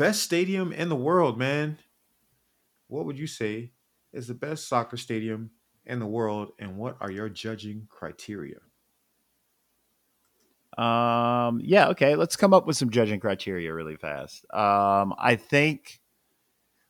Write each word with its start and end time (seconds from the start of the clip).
Best 0.00 0.22
stadium 0.22 0.72
in 0.72 0.88
the 0.88 0.96
world, 0.96 1.38
man. 1.38 1.78
What 2.88 3.04
would 3.04 3.18
you 3.18 3.26
say 3.26 3.72
is 4.14 4.26
the 4.26 4.34
best 4.34 4.66
soccer 4.66 4.96
stadium 4.96 5.50
in 5.84 5.98
the 5.98 6.06
world, 6.06 6.52
and 6.58 6.78
what 6.78 6.96
are 7.00 7.10
your 7.10 7.28
judging 7.28 7.86
criteria? 7.90 8.60
Um, 10.78 11.60
yeah, 11.62 11.88
okay. 11.88 12.16
Let's 12.16 12.36
come 12.36 12.54
up 12.54 12.66
with 12.66 12.78
some 12.78 12.88
judging 12.88 13.20
criteria 13.20 13.74
really 13.74 13.96
fast. 13.96 14.44
Um, 14.54 15.14
I 15.18 15.36
think 15.36 16.00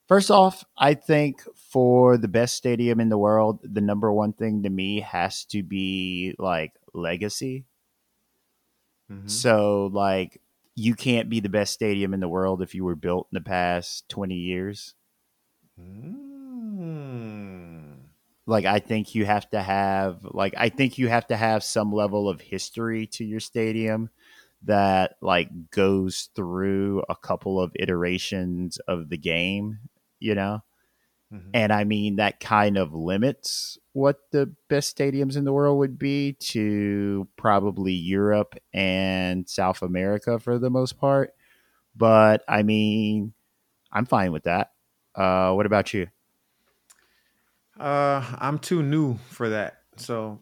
first 0.07 0.31
off, 0.31 0.65
I 0.79 0.95
think 0.95 1.43
for 1.57 2.17
the 2.17 2.29
best 2.29 2.55
stadium 2.55 3.01
in 3.01 3.09
the 3.09 3.19
world, 3.19 3.59
the 3.65 3.81
number 3.81 4.13
one 4.13 4.33
thing 4.33 4.63
to 4.63 4.71
me 4.71 5.01
has 5.01 5.45
to 5.47 5.65
be 5.65 6.37
like 6.39 6.73
legacy. 6.95 7.65
Mm-hmm. 9.11 9.27
So, 9.27 9.91
like, 9.93 10.41
you 10.81 10.95
can't 10.95 11.29
be 11.29 11.41
the 11.41 11.51
best 11.51 11.75
stadium 11.75 12.15
in 12.15 12.21
the 12.21 12.29
world 12.29 12.63
if 12.63 12.75
you 12.75 12.85
were 12.85 12.97
built 12.97 13.29
in 13.31 13.35
the 13.37 13.43
past 13.43 14.09
20 14.09 14.35
years. 14.35 14.95
Mm. 15.79 17.11
Like 18.47 18.65
I 18.65 18.79
think 18.79 19.15
you 19.15 19.27
have 19.27 19.51
to 19.51 19.61
have 19.61 20.21
like 20.25 20.55
I 20.57 20.71
think 20.71 20.97
you 20.97 21.09
have 21.09 21.27
to 21.27 21.37
have 21.37 21.63
some 21.63 21.93
level 21.93 22.31
of 22.31 22.41
history 22.41 23.07
to 23.09 23.25
your 23.25 23.41
stadium 23.41 24.09
that 24.63 25.17
like 25.21 25.51
goes 25.71 26.31
through 26.35 27.03
a 27.11 27.17
couple 27.17 27.61
of 27.61 27.73
iterations 27.79 28.79
of 28.89 29.11
the 29.11 29.19
game, 29.19 29.81
you 30.19 30.35
know? 30.35 30.63
Mm-hmm. 31.33 31.51
And 31.55 31.73
I 31.73 31.85
mean, 31.85 32.17
that 32.17 32.41
kind 32.41 32.77
of 32.77 32.93
limits 32.93 33.79
what 33.93 34.19
the 34.33 34.53
best 34.69 34.97
stadiums 34.97 35.37
in 35.37 35.45
the 35.45 35.53
world 35.53 35.79
would 35.79 35.99
be 35.99 36.33
to 36.33 37.29
probably 37.37 37.93
Europe 37.93 38.57
and 38.73 39.49
South 39.49 39.83
America 39.83 40.39
for 40.41 40.59
the 40.59 40.71
most 40.71 40.99
part. 40.99 41.35
But 41.95 42.43
I 42.49 42.63
mean, 42.63 43.33
I'm 43.93 44.07
fine 44.07 44.33
with 44.33 44.45
that. 44.45 44.73
Uh, 45.15 45.53
what 45.53 45.67
about 45.67 45.95
you? 45.95 46.09
Uh, 47.79 48.25
I'm 48.39 48.59
too 48.59 48.83
new 48.83 49.17
for 49.29 49.51
that. 49.51 49.83
So, 49.97 50.41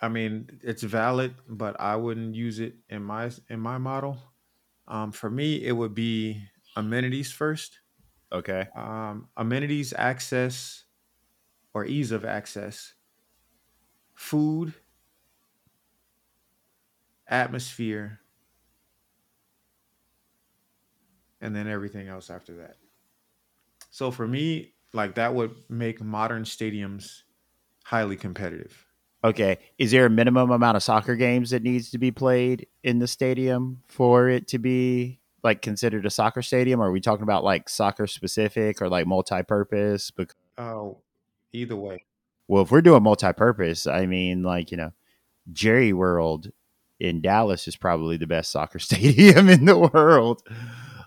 I 0.00 0.08
mean, 0.08 0.60
it's 0.62 0.82
valid, 0.82 1.34
but 1.48 1.80
I 1.80 1.96
wouldn't 1.96 2.34
use 2.34 2.58
it 2.58 2.74
in 2.88 3.02
my 3.02 3.30
in 3.48 3.60
my 3.60 3.78
model. 3.78 4.18
Um, 4.88 5.12
for 5.12 5.30
me, 5.30 5.64
it 5.64 5.72
would 5.72 5.94
be 5.94 6.42
amenities 6.76 7.30
first. 7.30 7.78
Okay. 8.32 8.66
Um, 8.74 9.28
amenities, 9.36 9.92
access, 9.96 10.84
or 11.74 11.84
ease 11.84 12.12
of 12.12 12.24
access, 12.24 12.94
food, 14.14 14.72
atmosphere, 17.28 18.20
and 21.40 21.54
then 21.54 21.66
everything 21.66 22.08
else 22.08 22.30
after 22.30 22.56
that. 22.56 22.76
So 23.90 24.10
for 24.10 24.26
me, 24.26 24.74
like 24.94 25.16
that 25.16 25.34
would 25.34 25.54
make 25.68 26.00
modern 26.00 26.44
stadiums 26.44 27.22
highly 27.84 28.16
competitive. 28.16 28.86
Okay. 29.24 29.58
Is 29.78 29.90
there 29.90 30.06
a 30.06 30.10
minimum 30.10 30.50
amount 30.50 30.76
of 30.76 30.82
soccer 30.82 31.14
games 31.16 31.50
that 31.50 31.62
needs 31.62 31.90
to 31.90 31.98
be 31.98 32.10
played 32.10 32.66
in 32.82 32.98
the 32.98 33.06
stadium 33.06 33.82
for 33.86 34.28
it 34.28 34.48
to 34.48 34.58
be 34.58 35.20
like 35.42 35.62
considered 35.62 36.06
a 36.06 36.10
soccer 36.10 36.42
stadium? 36.42 36.80
Or 36.80 36.88
are 36.88 36.92
we 36.92 37.00
talking 37.00 37.22
about 37.22 37.44
like 37.44 37.68
soccer 37.68 38.06
specific 38.06 38.80
or 38.80 38.88
like 38.88 39.06
multi-purpose? 39.06 40.10
Because 40.10 40.34
oh, 40.58 40.98
either 41.52 41.76
way. 41.76 42.04
Well, 42.48 42.62
if 42.62 42.70
we're 42.70 42.82
doing 42.82 43.02
multi-purpose, 43.02 43.86
I 43.86 44.06
mean, 44.06 44.42
like 44.42 44.70
you 44.70 44.76
know, 44.76 44.92
Jerry 45.52 45.92
World 45.92 46.50
in 47.00 47.20
Dallas 47.20 47.66
is 47.66 47.76
probably 47.76 48.16
the 48.16 48.26
best 48.26 48.50
soccer 48.50 48.78
stadium 48.80 49.48
in 49.48 49.64
the 49.64 49.78
world. 49.78 50.42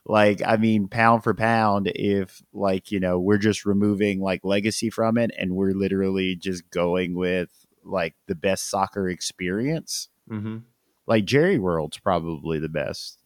Like, 0.08 0.42
I 0.46 0.58
mean, 0.58 0.88
pound 0.88 1.24
for 1.24 1.34
pound, 1.34 1.92
if 1.96 2.42
like 2.54 2.92
you 2.92 3.00
know, 3.00 3.20
we're 3.20 3.40
just 3.40 3.66
removing 3.66 4.22
like 4.22 4.42
legacy 4.44 4.90
from 4.90 5.18
it, 5.18 5.32
and 5.38 5.56
we're 5.56 5.72
literally 5.72 6.36
just 6.36 6.70
going 6.70 7.16
with 7.16 7.50
like 7.84 8.16
the 8.28 8.36
best 8.36 8.70
soccer 8.70 9.10
experience. 9.10 10.10
Mm-hmm. 10.30 10.58
Like 11.08 11.26
Jerry 11.26 11.60
World's 11.60 12.00
probably 12.00 12.60
the 12.60 12.70
best 12.70 13.20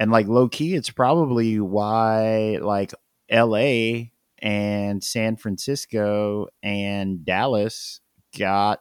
and 0.00 0.10
like 0.10 0.26
low 0.26 0.48
key, 0.48 0.74
it's 0.74 0.88
probably 0.88 1.60
why 1.60 2.58
like 2.62 2.92
L.A. 3.28 4.12
and 4.38 5.04
San 5.04 5.36
Francisco 5.36 6.48
and 6.62 7.22
Dallas 7.24 8.00
got 8.36 8.80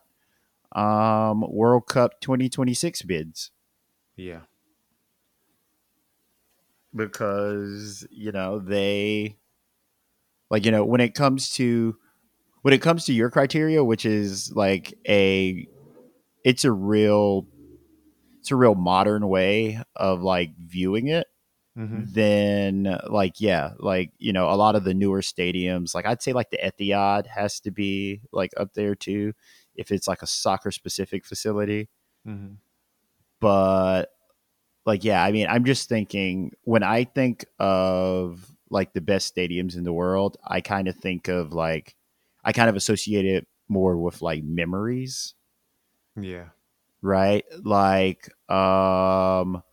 um 0.72 1.44
World 1.52 1.88
Cup 1.88 2.22
2026 2.22 3.02
bids. 3.02 3.52
Yeah. 4.16 4.42
Because, 6.96 8.08
you 8.10 8.32
know, 8.32 8.60
they 8.60 9.36
like 10.50 10.66
you 10.66 10.72
know, 10.72 10.86
when 10.86 11.02
it 11.02 11.16
comes 11.16 11.52
to 11.56 11.98
when 12.62 12.74
it 12.74 12.82
comes 12.82 13.04
to 13.06 13.14
your 13.14 13.30
criteria, 13.30 13.84
which 13.84 14.06
is 14.06 14.54
like 14.56 14.94
a 15.06 15.68
it's 16.46 16.64
a 16.64 16.72
real 16.72 17.46
it's 18.40 18.52
a 18.52 18.56
real 18.56 18.76
modern 18.76 19.28
way 19.28 19.82
of 19.96 20.22
like 20.22 20.52
viewing 20.58 21.08
it 21.08 21.28
mm-hmm. 21.78 22.04
then 22.08 22.98
like 23.08 23.40
yeah 23.40 23.72
like 23.80 24.12
you 24.18 24.34
know 24.34 24.50
a 24.50 24.56
lot 24.56 24.76
of 24.76 24.84
the 24.84 24.94
newer 24.94 25.22
stadiums 25.22 25.94
like 25.96 26.06
i'd 26.06 26.22
say 26.22 26.34
like 26.34 26.50
the 26.50 26.60
etihad 26.64 27.26
has 27.28 27.60
to 27.60 27.72
be 27.72 28.22
like 28.32 28.52
up 28.58 28.74
there 28.74 28.96
too 28.96 29.34
if 29.76 29.92
it's 29.92 30.08
like 30.08 30.22
a 30.22 30.28
soccer 30.28 30.72
specific 30.72 31.26
facility 31.26 31.90
mm-hmm. 32.28 32.54
but 33.40 34.06
like 34.86 35.04
yeah 35.04 35.24
i 35.24 35.32
mean 35.32 35.48
i'm 35.50 35.66
just 35.66 35.90
thinking 35.90 36.52
when 36.64 36.84
i 36.84 37.04
think 37.04 37.46
of 37.60 38.46
like 38.70 38.94
the 38.94 39.02
best 39.02 39.34
stadiums 39.36 39.76
in 39.76 39.84
the 39.84 39.94
world 39.94 40.38
i 40.46 40.62
kind 40.62 40.88
of 40.88 40.96
think 40.96 41.28
of 41.28 41.54
like 41.54 41.96
i 42.44 42.52
kind 42.52 42.70
of 42.70 42.76
associate 42.76 43.26
it 43.26 43.48
more 43.68 43.98
with 43.98 44.22
like 44.22 44.44
memories 44.44 45.34
yeah 46.20 46.46
right? 47.02 47.46
Like, 47.64 48.30
um, 48.50 49.64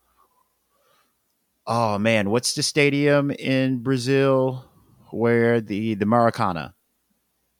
oh 1.65 1.97
man, 1.99 2.29
what's 2.29 2.53
the 2.55 2.63
stadium 2.63 3.31
in 3.31 3.79
Brazil 3.79 4.65
where 5.11 5.61
the 5.61 5.95
the 5.95 6.05
Maracana, 6.05 6.73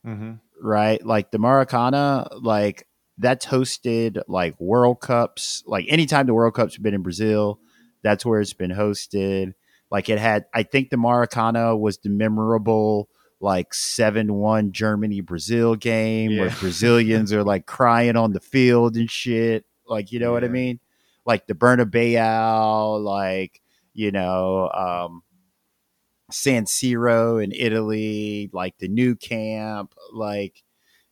mm-hmm. 0.05 0.33
right? 0.61 1.05
Like 1.05 1.31
the 1.31 1.39
Maracana, 1.39 2.27
like 2.41 2.87
that's 3.17 3.45
hosted 3.45 4.21
like 4.27 4.59
World 4.59 5.01
Cups. 5.01 5.63
Like 5.65 5.85
anytime 5.89 6.27
the 6.27 6.33
World 6.33 6.53
Cups 6.53 6.75
have 6.75 6.83
been 6.83 6.93
in 6.93 7.03
Brazil, 7.03 7.59
that's 8.03 8.25
where 8.25 8.39
it's 8.41 8.53
been 8.53 8.71
hosted. 8.71 9.53
Like 9.89 10.09
it 10.09 10.19
had, 10.19 10.45
I 10.53 10.63
think 10.63 10.89
the 10.89 10.97
Maracana 10.97 11.79
was 11.79 11.97
the 11.99 12.09
memorable 12.09 13.09
like 13.39 13.71
7-1 13.71 14.71
Germany 14.71 15.21
Brazil 15.21 15.75
game 15.75 16.31
yeah. 16.31 16.41
where 16.41 16.49
Brazilians 16.59 17.31
are 17.33 17.43
like 17.43 17.65
crying 17.65 18.15
on 18.15 18.33
the 18.33 18.39
field 18.39 18.95
and 18.95 19.09
shit. 19.09 19.65
Like, 19.87 20.11
you 20.11 20.19
know 20.19 20.27
yeah. 20.27 20.31
what 20.31 20.43
I 20.43 20.49
mean? 20.49 20.79
Like 21.25 21.47
the 21.47 21.53
Bernabeu, 21.53 23.03
like, 23.03 23.61
you 23.93 24.11
know, 24.11 24.69
um, 24.69 25.23
San 26.31 26.65
Siro 26.65 27.43
in 27.43 27.51
Italy, 27.51 28.49
like 28.53 28.77
the 28.79 28.87
Nou 28.87 29.15
Camp, 29.15 29.93
like, 30.13 30.63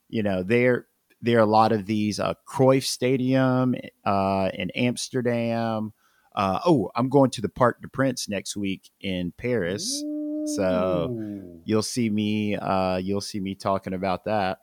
you 0.10 0.24
know, 0.24 0.44
there 0.44 0.88
there 1.22 1.38
are 1.38 1.44
a 1.44 1.46
lot 1.46 1.72
of 1.72 1.86
these 1.86 2.20
uh 2.20 2.34
Cruyff 2.48 2.84
Stadium 2.84 3.76
uh 4.06 4.50
in 4.54 4.70
Amsterdam. 4.72 5.94
Uh, 6.36 6.60
oh, 6.66 6.92
I'm 6.96 7.08
going 7.08 7.32
to 7.32 7.42
the 7.42 7.48
Parc 7.48 7.82
des 7.82 7.88
Princes 7.88 8.28
next 8.28 8.58
week 8.58 8.90
in 9.00 9.32
Paris. 9.38 10.04
So 10.46 11.60
you'll 11.66 11.82
see 11.82 12.10
me 12.10 12.56
uh, 12.56 12.98
you'll 12.98 13.22
see 13.22 13.40
me 13.40 13.56
talking 13.56 13.94
about 13.94 14.26
that. 14.26 14.60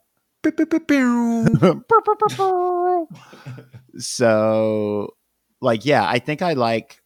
so 3.99 5.15
like 5.61 5.85
yeah, 5.85 6.07
I 6.07 6.19
think 6.19 6.43
I 6.43 6.55
like 6.55 7.03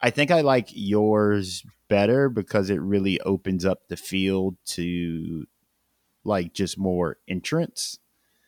I 0.00 0.10
think 0.10 0.30
I 0.30 0.40
like 0.42 0.68
yours 0.72 1.64
better 1.88 2.28
because 2.28 2.70
it 2.70 2.80
really 2.80 3.20
opens 3.20 3.64
up 3.64 3.88
the 3.88 3.96
field 3.96 4.56
to 4.66 5.46
like 6.24 6.52
just 6.52 6.78
more 6.78 7.18
entrance. 7.28 7.98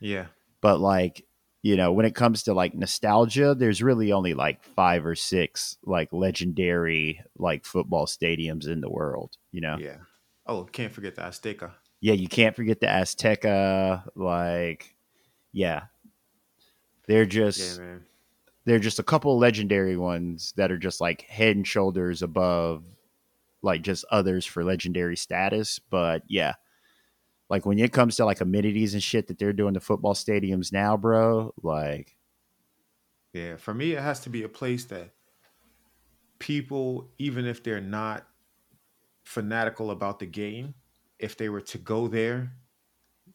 Yeah. 0.00 0.26
But 0.60 0.80
like 0.80 1.24
you 1.62 1.76
know, 1.76 1.92
when 1.92 2.06
it 2.06 2.14
comes 2.14 2.44
to 2.44 2.54
like 2.54 2.74
nostalgia, 2.74 3.54
there's 3.54 3.82
really 3.82 4.12
only 4.12 4.34
like 4.34 4.62
five 4.62 5.04
or 5.04 5.14
six 5.14 5.76
like 5.84 6.12
legendary 6.12 7.20
like 7.36 7.64
football 7.64 8.06
stadiums 8.06 8.68
in 8.68 8.80
the 8.80 8.90
world, 8.90 9.36
you 9.50 9.60
know? 9.60 9.76
Yeah. 9.78 9.98
Oh, 10.46 10.64
can't 10.64 10.92
forget 10.92 11.14
the 11.14 11.22
Azteca. 11.22 11.72
Yeah, 12.00 12.14
you 12.14 12.28
can't 12.28 12.54
forget 12.56 12.80
the 12.80 12.86
Azteca. 12.86 14.04
Like, 14.14 14.94
yeah. 15.52 15.84
They're 17.06 17.26
just 17.26 17.80
Yeah, 17.80 17.96
they're 18.64 18.78
just 18.78 18.98
a 18.98 19.04
couple 19.04 19.36
legendary 19.38 19.96
ones 19.96 20.52
that 20.56 20.70
are 20.70 20.78
just 20.78 21.00
like 21.00 21.22
head 21.22 21.56
and 21.56 21.66
shoulders 21.66 22.22
above 22.22 22.84
like 23.62 23.82
just 23.82 24.04
others 24.10 24.46
for 24.46 24.62
legendary 24.62 25.16
status. 25.16 25.78
But 25.78 26.22
yeah, 26.28 26.54
like 27.50 27.66
when 27.66 27.78
it 27.78 27.92
comes 27.92 28.16
to 28.16 28.24
like 28.24 28.40
amenities 28.40 28.94
and 28.94 29.02
shit 29.02 29.28
that 29.28 29.38
they're 29.38 29.52
doing 29.52 29.74
to 29.74 29.80
football 29.80 30.14
stadiums 30.14 30.72
now, 30.72 30.96
bro, 30.96 31.54
like 31.62 32.16
Yeah, 33.32 33.56
for 33.56 33.72
me, 33.74 33.92
it 33.92 34.00
has 34.02 34.20
to 34.20 34.30
be 34.30 34.42
a 34.42 34.48
place 34.50 34.84
that 34.86 35.14
people, 36.38 37.12
even 37.18 37.44
if 37.46 37.62
they're 37.62 37.80
not 37.80 38.28
fanatical 39.24 39.90
about 39.90 40.18
the 40.18 40.26
game, 40.26 40.74
if 41.18 41.36
they 41.36 41.48
were 41.48 41.60
to 41.62 41.78
go 41.78 42.08
there, 42.08 42.56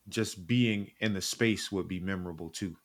just 0.10 0.48
being 0.48 0.92
in 1.00 1.14
the 1.14 1.22
space 1.22 1.72
would 1.72 1.88
be 1.88 2.00
memorable 2.02 2.50
too. 2.50 2.78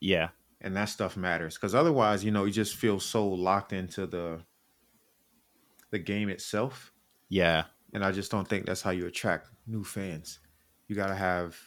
yeah, 0.00 0.30
And 0.62 0.74
that 0.76 0.86
stuff 0.86 1.14
matters 1.16 1.56
because 1.56 1.74
otherwise, 1.74 2.24
you 2.24 2.30
know, 2.30 2.44
you 2.46 2.52
just 2.52 2.76
feel 2.76 3.00
so 3.00 3.28
locked 3.28 3.72
into 3.72 4.06
the 4.06 4.46
the 5.90 5.98
game 5.98 6.28
itself. 6.28 6.92
yeah, 7.28 7.66
And 7.92 8.04
I 8.04 8.12
just 8.12 8.30
don't 8.30 8.48
think 8.48 8.66
that's 8.66 8.82
how 8.82 8.90
you 8.90 9.06
attract 9.06 9.50
new 9.66 9.84
fans. 9.84 10.40
You 10.88 10.96
got 10.96 11.08
to 11.08 11.14
have, 11.14 11.58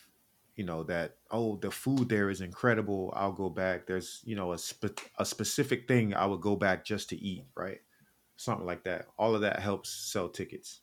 you 0.56 0.64
know, 0.66 0.84
that, 0.84 1.18
oh, 1.32 1.58
the 1.58 1.72
food 1.72 2.10
there 2.10 2.30
is 2.30 2.42
incredible. 2.42 3.12
I'll 3.16 3.32
go 3.34 3.50
back. 3.50 3.88
There's, 3.88 4.22
you 4.26 4.36
know, 4.36 4.54
a, 4.54 4.58
spe- 4.58 5.10
a 5.18 5.26
specific 5.26 5.88
thing 5.88 6.14
I 6.14 6.26
would 6.26 6.42
go 6.42 6.56
back 6.56 6.86
just 6.86 7.10
to 7.10 7.18
eat, 7.18 7.48
right? 7.56 7.82
Something 8.38 8.66
like 8.66 8.84
that. 8.86 9.08
All 9.18 9.36
of 9.36 9.42
that 9.42 9.60
helps 9.60 9.90
sell 9.92 10.30
tickets. 10.30 10.82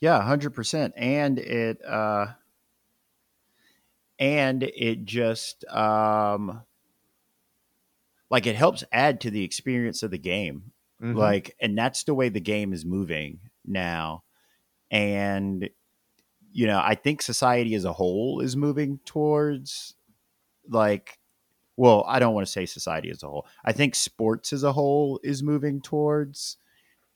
yeah, 0.00 0.22
hundred 0.22 0.50
percent. 0.50 0.94
And 0.96 1.38
it 1.38 1.84
uh 1.84 2.34
and 4.18 4.62
it 4.62 5.04
just 5.04 5.64
um 5.66 6.64
like 8.30 8.46
it 8.46 8.56
helps 8.56 8.84
add 8.92 9.20
to 9.20 9.30
the 9.30 9.44
experience 9.44 10.02
of 10.02 10.10
the 10.10 10.18
game. 10.18 10.72
Mhm. 11.00 11.16
like 11.16 11.54
and 11.60 11.76
that's 11.76 12.04
the 12.04 12.14
way 12.14 12.28
the 12.28 12.40
game 12.40 12.72
is 12.72 12.84
moving 12.84 13.50
now 13.64 14.24
and 14.90 15.70
you 16.54 16.66
know 16.66 16.80
i 16.82 16.94
think 16.94 17.20
society 17.20 17.74
as 17.74 17.84
a 17.84 17.92
whole 17.92 18.40
is 18.40 18.56
moving 18.56 18.98
towards 19.04 19.96
like 20.68 21.18
well 21.76 22.04
i 22.08 22.18
don't 22.18 22.34
want 22.34 22.46
to 22.46 22.52
say 22.52 22.64
society 22.64 23.10
as 23.10 23.22
a 23.22 23.26
whole 23.28 23.46
i 23.64 23.72
think 23.72 23.94
sports 23.94 24.52
as 24.52 24.62
a 24.62 24.72
whole 24.72 25.20
is 25.22 25.42
moving 25.42 25.80
towards 25.80 26.56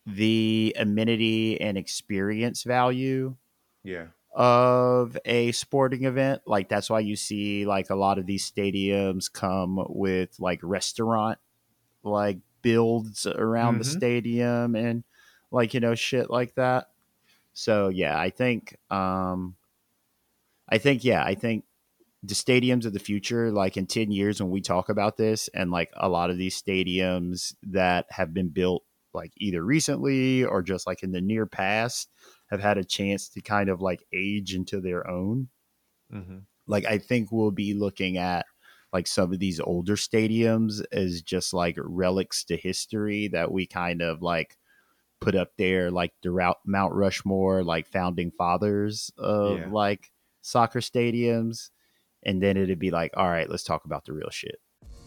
the 0.06 0.74
amenity 0.78 1.60
and 1.60 1.78
experience 1.78 2.64
value 2.64 3.36
yeah. 3.84 4.06
of 4.34 5.16
a 5.24 5.52
sporting 5.52 6.04
event 6.04 6.42
like 6.46 6.68
that's 6.68 6.90
why 6.90 7.00
you 7.00 7.14
see 7.16 7.64
like 7.66 7.90
a 7.90 7.94
lot 7.94 8.18
of 8.18 8.26
these 8.26 8.50
stadiums 8.50 9.32
come 9.32 9.84
with 9.88 10.38
like 10.40 10.60
restaurant 10.62 11.38
like 12.02 12.38
builds 12.62 13.26
around 13.26 13.78
the 13.78 13.84
Mhm. 13.84 13.96
stadium 13.96 14.74
and 14.74 15.04
like 15.50 15.74
you 15.74 15.80
know 15.80 15.94
shit 15.94 16.28
like 16.30 16.54
that 16.56 16.90
so 17.58 17.88
yeah 17.88 18.18
i 18.18 18.30
think 18.30 18.76
um 18.90 19.54
i 20.68 20.78
think 20.78 21.04
yeah 21.04 21.22
i 21.24 21.34
think 21.34 21.64
the 22.22 22.34
stadiums 22.34 22.84
of 22.84 22.92
the 22.92 22.98
future 22.98 23.52
like 23.52 23.76
in 23.76 23.86
10 23.86 24.10
years 24.10 24.40
when 24.42 24.50
we 24.50 24.60
talk 24.60 24.88
about 24.88 25.16
this 25.16 25.48
and 25.54 25.70
like 25.70 25.90
a 25.96 26.08
lot 26.08 26.30
of 26.30 26.38
these 26.38 26.60
stadiums 26.60 27.54
that 27.62 28.06
have 28.10 28.34
been 28.34 28.48
built 28.48 28.82
like 29.14 29.32
either 29.36 29.64
recently 29.64 30.44
or 30.44 30.62
just 30.62 30.86
like 30.86 31.02
in 31.02 31.12
the 31.12 31.20
near 31.20 31.46
past 31.46 32.10
have 32.50 32.60
had 32.60 32.76
a 32.76 32.84
chance 32.84 33.28
to 33.28 33.40
kind 33.40 33.68
of 33.68 33.80
like 33.80 34.04
age 34.12 34.54
into 34.54 34.80
their 34.80 35.08
own. 35.08 35.48
Hmm 36.10 36.38
like 36.68 36.84
I 36.84 36.98
think 36.98 37.32
we'll 37.32 37.50
be 37.50 37.74
looking 37.74 38.18
at 38.18 38.46
like 38.92 39.06
some 39.06 39.32
of 39.32 39.38
these 39.40 39.58
older 39.58 39.96
stadiums 39.96 40.84
as 40.92 41.22
just 41.22 41.52
like 41.52 41.76
relics 41.78 42.44
to 42.44 42.56
history 42.56 43.28
that 43.28 43.50
we 43.50 43.66
kind 43.66 44.02
of 44.02 44.22
like 44.22 44.56
put 45.20 45.34
up 45.34 45.50
there 45.58 45.90
like 45.90 46.12
throughout 46.22 46.58
Mount 46.64 46.94
Rushmore, 46.94 47.62
like 47.64 47.86
founding 47.86 48.30
fathers 48.30 49.10
of 49.18 49.58
Yeah. 49.58 49.68
like 49.70 50.10
soccer 50.42 50.80
stadiums. 50.80 51.70
And 52.24 52.42
then 52.42 52.56
it'd 52.56 52.78
be 52.78 52.90
like, 52.90 53.12
all 53.16 53.28
right, 53.28 53.48
let's 53.48 53.62
talk 53.62 53.84
about 53.84 54.04
the 54.04 54.12
real 54.12 54.30
shit. 54.30 54.56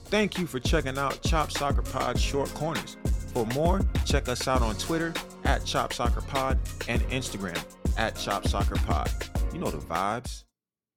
Thank 0.06 0.38
you 0.38 0.46
for 0.48 0.60
checking 0.60 0.98
out 0.98 1.22
Chop 1.24 1.52
Soccer 1.52 1.81
Pod 1.81 2.19
Short 2.19 2.54
Corners. 2.54 2.98
For 3.34 3.46
more, 3.48 3.80
check 4.06 4.28
us 4.28 4.48
out 4.48 4.62
on 4.62 4.75
Twitter 4.75 5.13
at 5.46 5.63
Chop 5.66 5.94
Soccer 5.94 6.22
Pod 6.22 6.60
and 6.90 7.02
Instagram 7.04 7.62
at 7.98 8.16
Chop 8.18 8.48
Soccer 8.48 8.75
Pod. 8.75 9.10
You 9.54 9.60
know 9.60 9.72
the 9.72 9.78
vibes. 9.78 10.44